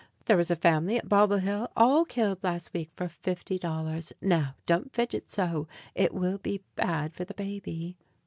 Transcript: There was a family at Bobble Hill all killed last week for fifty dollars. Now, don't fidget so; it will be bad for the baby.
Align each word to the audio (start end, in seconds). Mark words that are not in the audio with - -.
There 0.25 0.35
was 0.35 0.49
a 0.49 0.55
family 0.55 0.97
at 0.97 1.07
Bobble 1.07 1.37
Hill 1.37 1.69
all 1.77 2.05
killed 2.05 2.43
last 2.43 2.73
week 2.73 2.89
for 2.95 3.07
fifty 3.07 3.59
dollars. 3.59 4.11
Now, 4.19 4.55
don't 4.65 4.91
fidget 4.91 5.29
so; 5.29 5.67
it 5.93 6.11
will 6.11 6.39
be 6.39 6.63
bad 6.75 7.13
for 7.13 7.23
the 7.23 7.35
baby. 7.35 7.99